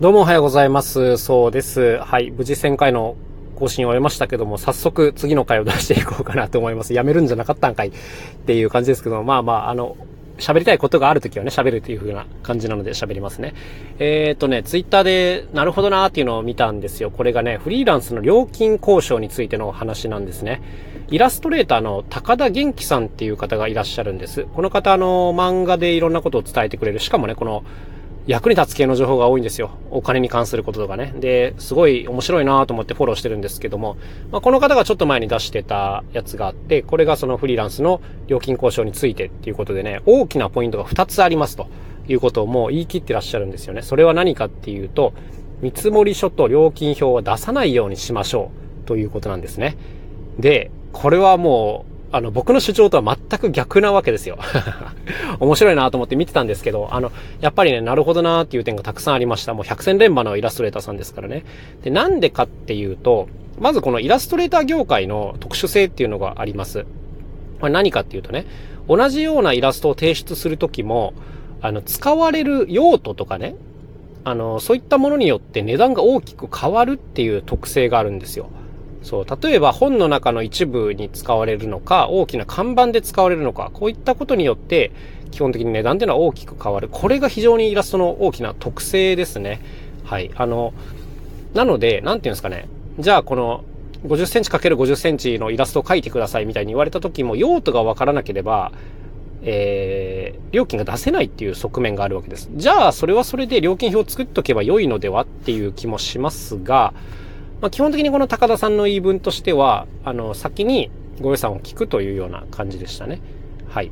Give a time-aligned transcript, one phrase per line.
[0.00, 1.18] どうもおはようございます。
[1.18, 1.98] そうです。
[1.98, 2.32] はい。
[2.32, 3.14] 無事1000回の
[3.54, 6.94] 更新を終えましたけども、早速次の回を出していこうかなと思います。
[6.94, 7.92] やめるんじゃなかったんかいっ
[8.44, 9.96] ていう感じですけども、まあまあ、あの、
[10.38, 13.54] 喋りたいことがあるときはね、喋るという風な感じなので喋りますね。
[14.00, 17.12] えっ、ー、とね、ツイッターで、なるほどなーっていうのを見たんですよ。
[17.12, 20.60] これがね、フリーランスの料金交渉についての話なんですね。
[21.08, 24.44] イラストレーターの高田元気さんっていう方がいらっしゃるんです。
[24.56, 26.98] この方、あの、漫画でいろんなことを伝えてくれる。
[26.98, 27.62] しかもね、この、
[28.26, 29.70] 役に立つ系の情報が多いんですよ。
[29.90, 31.12] お金に関することとかね。
[31.16, 33.96] で、すごい面白いなと思ってフォローしてるんですけども、
[34.30, 41.66] まあ、この方がちょっと前に出してたやつがあって、これがそのフリーランスの料金交渉についてっていうことでね、大きなポイントが2つありますと
[42.08, 43.82] いうことをもう言い切ってらっしゃるんですよね。
[43.82, 45.12] それは何かっていうと、
[45.60, 48.50] 見積書と料金表は出さないようにしましょ
[48.84, 49.76] うということなんですね。
[50.38, 54.38] で、これはもうあの、僕の主張とは全く逆なわけですよ。
[55.40, 59.52] 面白いなと思って見てたんですけど、あの、やっぱりね、なるほどなっていう点がたくさんありました。
[59.52, 61.44] もう百戦錬磨のイラストレーターさんですからね。
[61.82, 63.26] で、なんでかっていうと、
[63.58, 66.86] まずこのイラストレーター業界の特殊性っていうのがあります。
[67.60, 68.46] これ何かっていうとね、
[68.88, 71.14] 同じようなイラストを提出するときも、
[71.62, 73.56] あの、使われる用途とかね、
[74.22, 78.50] あの、そういったものによって値段が大きく変わるっていう特性があるんですよ。
[79.04, 84.90] そう、例えば本の中の一部に使われるのか、大きな看板で使われるのか、こういったことによって、
[85.30, 86.88] 基本的に値段っていうのは大きく変わる。
[86.90, 89.60] これが非常にイラストの大きな特性ですね。
[90.04, 90.30] はい。
[90.36, 90.72] あの、
[91.52, 92.66] なので、なんていうんですかね。
[92.98, 93.64] じゃあ、この、
[94.06, 98.72] 50センチ ×50 センチのイラストを描いてくださいみたいに言われた時も、用途がわからなければ、
[99.42, 102.48] えー、料金が出せないっていう側面があるわけです。
[102.54, 106.94] じゃあ、それはそれで料金表を作っとけば良いのではっていう気もしますが、
[107.60, 113.20] まあ、基本的にこの高田さんの言い分としては、あの、先にご予算を聞くというような感じでしたね。
[113.68, 113.90] はい。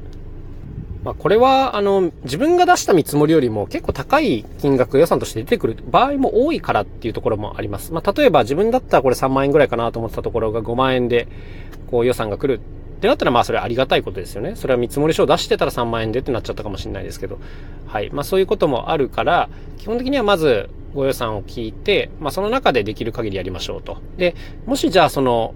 [1.05, 7.93] まあ、これは、あの、自分が出した見積もりよりも結構高い金額予算として出てくる場合も多いからっていうところもあります。
[7.93, 11.27] まあ、例えば自分だったらこれ3万円ぐらいかなと思ってたところが5万円で、
[11.91, 14.55] こう予算が来るってなったらまあそれはありがたいことですよね。
[14.55, 17.41] それは見積もり書を出してたら3万円でってなっちゃったかもしれないですけど。
[17.89, 18.11] はい。
[18.11, 23.99] まあそういうこともあるから、基本的にはまずご予算を聞いて、まあその中でできる限りやりましょうと。
[24.17, 24.35] で、
[24.67, 25.55] もしじゃあその、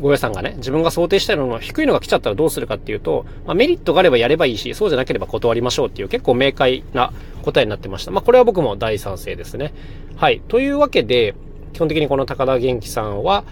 [0.00, 7.12] ご予算がね、自分が想定したいのの低いのが来ちゃったらどうするかっていうと、まあ、メリットがあればやればいいし、そうじゃなければ断りましょうっていう結構明快な
[7.42, 8.10] 答えになってました。
[8.10, 9.72] まあ、これは僕も大賛成ですね。
[10.16, 10.42] はい。
[10.48, 11.36] というわけで、
[11.72, 13.44] 基本的にこの高田元気さんは、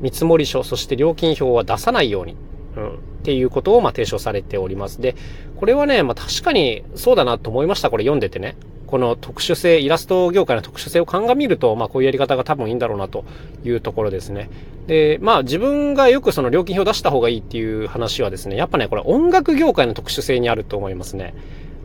[0.00, 2.36] 見積書、そして料金表は出さないように
[2.76, 2.92] うん、っ
[3.22, 5.00] ていうことをま提唱されております。
[5.00, 5.14] で、
[5.56, 7.90] これはね、まあ確かにそうだなと思いました。
[7.90, 8.56] これ読んでてね。
[8.92, 13.24] この特殊性、イラスト業界の特殊性を鑑みると、まあこういうやり方が多分いいんだろうなと
[13.64, 14.50] いうところですね。
[14.86, 21.32] で、まあ自分がよくその料金表を出した方がいいっていう話はですね、やっぱね、これ音楽業界の特殊性にあると思いますね。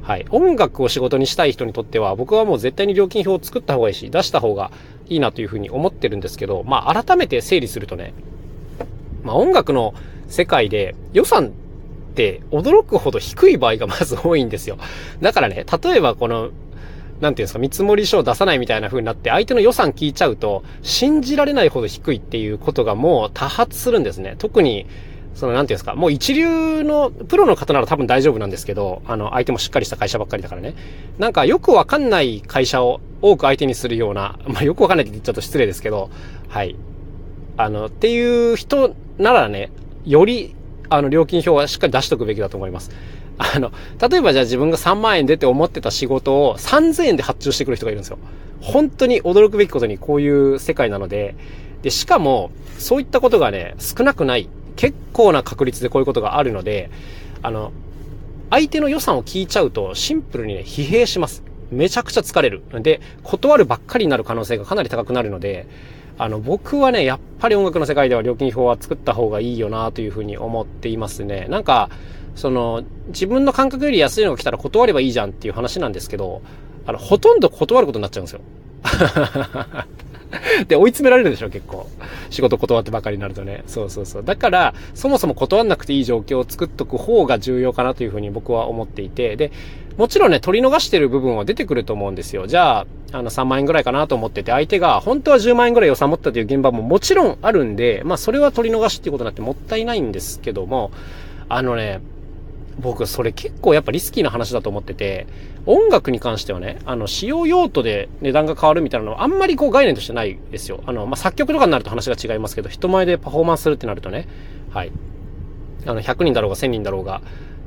[0.02, 0.26] はい。
[0.32, 4.70] 音楽を仕事にしたい人にとっては、僕はもう絶対に料金表を作った方がいいし、出した方が
[5.08, 8.14] いいなというふうに思ってるんですけど、まあ改めて整理するとね、
[9.24, 9.94] まあ音楽の
[10.28, 11.50] 世界で予算っ
[12.16, 14.78] て驚くほど低い場合がまず多いんですよ。
[15.22, 16.50] だからね、例えばこの、
[17.20, 24.36] なんていうんですか、見積書を出さないみたいな風になって、相手の予算聞いちゃうと、信じられないほど低いっていうことがもう多発するんですね。
[24.38, 24.86] 特に、
[25.38, 30.74] その、なんていうんですか、もう一流の、プロの方なら多分大丈夫なんですけど、あの、相手もしっかりした会社ばっかりだからね。
[31.20, 36.10] なんか、よくわかんない会社を多く相手にするような、 まあ、よくわかんないって言っちゃうと失礼ですけど、
[36.50, 36.76] はい。
[37.56, 39.72] あの、っていう人ならね、
[40.06, 40.56] より、
[40.90, 42.92] あの、料金表はしっかり出しとくべきだと思います。
[43.38, 43.72] あの、
[44.10, 48.18] 例えばじゃあ自分が3万円でって思ってた仕事を3000円で発注してくる人がいるんですよ。
[48.62, 51.36] 本当に驚くべきことにこういう世界なので、
[51.82, 56.90] で、しかも、そういったことがね、少なくない、結構な確率でこういうことがあるので、
[57.44, 57.72] あの、
[58.50, 61.44] 相手の予算を聞いちゃうと、シンプルにね、疲弊します。
[61.70, 62.64] めちゃくちゃ疲れる。
[62.82, 65.68] で、断るばっかりになる可能性がかなり高くなるので、
[66.18, 71.46] あの、僕はね、やっぱり音楽の世界では料金表は作った方がいいよなというふうに思っていますね。
[71.50, 71.90] なんか、
[72.38, 76.42] その、自分の感覚より安いのが来たら断ればいいじゃんっていう話なんですけど、
[76.86, 78.42] あの、ほとんど断ることになっちゃうんですよ。
[80.68, 81.88] で、追い詰められるでしょ、結構。
[82.30, 83.64] 仕事断ってばかりになるとね。
[83.66, 84.24] そうそうそう。
[84.24, 89.52] だから、そもそも断んなくていい状況を作っとく方が重要かなというふうに僕は思っていて、で、
[89.98, 92.46] もちろんね、取り逃してる部分は出てくると思うんですよ。
[92.46, 100.92] じゃあ、あの、3万円ぐらいかなと思ってて、相手が本当は10万円ぐらい予算持ったという現場ももちろんあるんで、まあ、それは取り逃しっていうことになってもったいないんですけども、
[101.50, 102.02] あのね、
[102.80, 105.28] 僕、それ結構やっぱリスキーな話だと思ってて、
[105.66, 110.84] 音楽に関してはね、あの、使用用途で値段が変わるみたいなのはあんまりこう概念としてないですよ。
[110.86, 114.28] あの、まあ、作曲とかになると話が違いますけど、人前でパフォーマンスするってなるとね、
[114.70, 114.92] はい。
[115.86, 117.22] あの、100人だろうが1000人だろうが、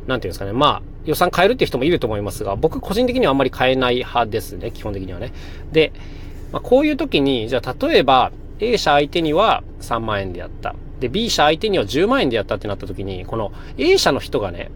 [0.07, 5.33] なんていうんですかね、まあ、予算変えるっていう人もいると思いますが、僕個人的にはあんまり変えない派ですね、基本的にはね。
[5.73, 5.93] で、
[6.53, 10.75] まあ、こういう時に、じゃあ例えば、A 社相手には3万円でやった。
[11.01, 14.71] で、B 社相手には10万円でやったってなった時に、この A 社の人がね、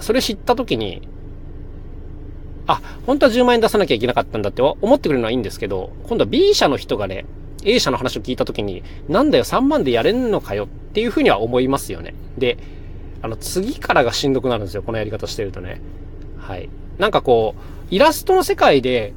[0.00, 1.02] それ知った時に、
[2.66, 7.24] あ、本当は10万円出さなきゃいけなかったんだって思ってくれるのはいいんですけど、今度は B 社の人がね、
[7.64, 12.14] A 社の話を聞いた時に、なんだよ3万でやれんのかよっていうふうには思いますよね。
[12.38, 12.58] で、
[13.22, 15.80] あの、次からがしんどくなるんですよ、このやり方してるとね。
[16.38, 16.68] はい。
[16.98, 19.12] なんかこう、イラストの世界で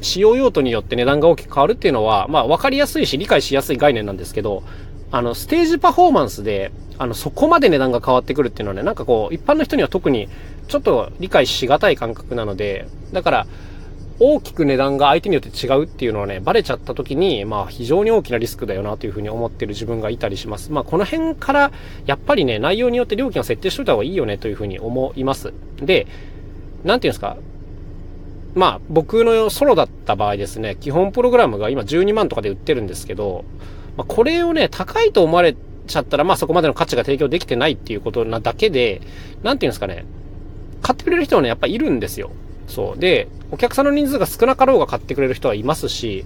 [0.00, 4.62] 使用用途によって値段が大きく変わるっていうのは、まあ分かりやすいし理解しやすい概念なんですけど、
[5.10, 10.28] あの、ステージパフォーマンスで、あの、そこまで値段が変わってくるっていうのはね、なんかこう、一般の人には特に
[10.68, 13.46] ちょっと理解しがたい感覚なので、だから、
[14.18, 20.72] 大きく値段が相手によって違うっていうのはね、バレちゃった時に、まあ非常に大きなリスクだよなというふうに思ってる自分がいたりします。
[20.72, 21.70] まあこの辺から、
[22.06, 25.52] やっぱりね、内容によって料金を設定しといた方がいいよねというふうに思います。
[25.76, 26.06] で、
[26.82, 27.36] なんていうんですか、
[28.54, 33.44] まあ、僕のソロだった場合ですね、基本プログラムが今12万とかで売ってるんですけど、
[33.98, 35.54] まあ、これをね、高いと思われ
[35.86, 39.00] ちゃったら、まあそこまでの価値が提供できてないっていうことなだけで、
[39.42, 40.04] なんていうんですかね、
[40.82, 42.30] 買ってくれる人はね、やっぱいるんですよ。
[42.68, 42.98] そう。
[42.98, 46.24] で、お客さんの人数が少なかろうが買ってくれる人はいますし、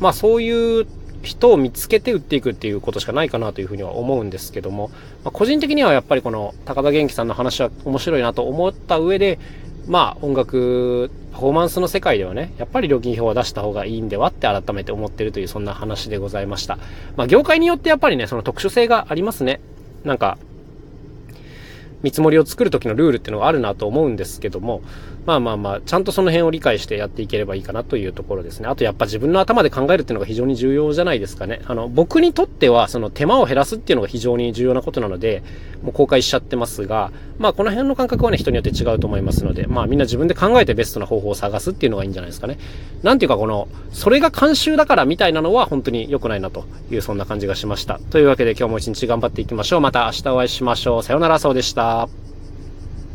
[0.00, 0.86] まあそういう
[1.22, 4.88] 人を見つけて売っていくっていうことしかないかなというふうには思うんですけども、
[5.24, 9.38] まあ、個人的にはやっぱりこの高田元気さんの話は面白いなと思った上で、
[9.88, 16.78] まあ音楽パフォーマンスの世界ではね、やっぱり料金表は出した方がいいんではって改めて思ってるというそんな話でございました。
[17.16, 19.60] まあ業界によってやっぱりね、その特殊性がありますね。
[20.04, 20.38] なんか、
[22.02, 24.82] 見積もりを作る時のルールっていうのがあるなと思うんですけども、
[25.26, 28.68] まあまあまあ、ちゃんとその辺を理解してやっていければいいかなというところですね。
[28.68, 31.60] あとやっぱ自分の頭で考えるっていうのが非常に重要じゃないですかね。
[31.66, 35.42] あの、僕にとってはその手間を減らすっていうのが非常に重要なことなので、
[35.82, 42.58] もう公開しちゃってますが、まあこの辺の感覚はね、人によって違うと思いますので、まあみんな自分で考えてベストな方法を探すっていうのがいいんじゃないですかね。
[43.02, 48.00] なんていうかこの、それが慣習だからみたいなのは本当に良くないなというそんな感じがしました。
[48.10, 49.80] というわけで今日も一日頑張っていきましょう。
[49.80, 51.02] また明日お会いしましょう。
[51.02, 52.21] さようなら、そうでしたした。